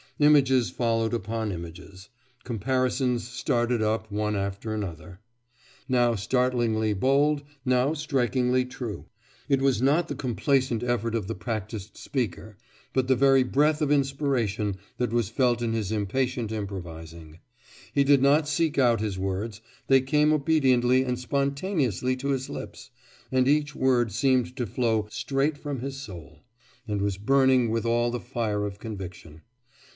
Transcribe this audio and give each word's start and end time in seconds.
Images 0.17 0.69
followed 0.69 1.13
upon 1.15 1.51
images; 1.51 2.09
comparisons 2.43 3.27
started 3.27 3.81
up 3.81 4.11
one 4.11 4.35
after 4.35 4.73
another 4.73 5.19
now 5.87 6.13
startlingly 6.15 6.93
bold, 6.93 7.41
now 7.65 7.93
strikingly 7.93 8.65
true. 8.65 9.05
It 9.49 9.61
was 9.63 9.81
not 9.81 10.07
the 10.07 10.15
complacent 10.15 10.83
effort 10.83 11.13
of 11.15 11.27
the 11.27 11.35
practised 11.35 11.97
speaker, 11.97 12.57
but 12.93 13.07
the 13.07 13.15
very 13.15 13.41
breath 13.41 13.81
of 13.81 13.91
inspiration 13.91 14.77
that 14.97 15.13
was 15.13 15.29
felt 15.29 15.61
in 15.61 15.73
his 15.73 15.91
impatient 15.91 16.51
improvising. 16.51 17.39
He 17.93 18.03
did 18.03 18.21
not 18.23 18.47
seek 18.47 18.77
out 18.79 19.01
his 19.01 19.17
words; 19.19 19.61
they 19.87 20.01
came 20.01 20.33
obediently 20.33 21.03
and 21.03 21.19
spontaneously 21.19 22.15
to 22.17 22.29
his 22.29 22.49
lips, 22.49 22.89
and 23.31 23.47
each 23.47 23.75
word 23.75 24.11
seemed 24.11 24.55
to 24.55 24.67
flow 24.67 25.07
straight 25.11 25.57
from 25.59 25.79
his 25.79 25.97
soul, 25.99 26.39
and 26.87 27.01
was 27.03 27.17
burning 27.19 27.69
with 27.69 27.85
all 27.85 28.09
the 28.11 28.19
fire 28.19 28.65
of 28.65 28.79
conviction. 28.79 29.41